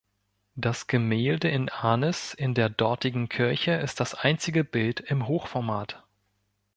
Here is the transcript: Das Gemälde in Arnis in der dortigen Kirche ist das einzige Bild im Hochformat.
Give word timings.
Das 0.55 0.87
Gemälde 0.87 1.47
in 1.49 1.69
Arnis 1.69 2.33
in 2.33 2.55
der 2.55 2.69
dortigen 2.69 3.29
Kirche 3.29 3.73
ist 3.73 3.99
das 3.99 4.15
einzige 4.15 4.63
Bild 4.63 4.99
im 4.99 5.27
Hochformat. 5.27 6.03